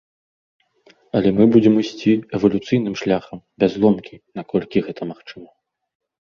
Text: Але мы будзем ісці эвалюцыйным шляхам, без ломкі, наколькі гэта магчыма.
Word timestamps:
Але 1.17 1.29
мы 1.39 1.43
будзем 1.55 1.75
ісці 1.81 2.13
эвалюцыйным 2.37 2.95
шляхам, 3.03 3.37
без 3.65 3.71
ломкі, 3.85 4.15
наколькі 4.41 4.83
гэта 4.89 5.01
магчыма. 5.13 5.49